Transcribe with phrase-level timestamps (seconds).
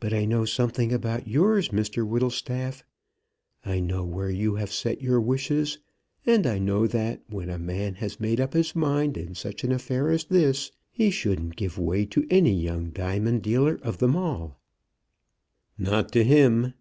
[0.00, 2.82] "But I know something about yours, Mr Whittlestaff.
[3.64, 5.78] I know where you have set your wishes.
[6.26, 9.70] And I know that when a man has made up his mind in such an
[9.70, 14.58] affair as this, he shouldn't give way to any young diamond dealer of them all."
[15.78, 16.74] "Not to him."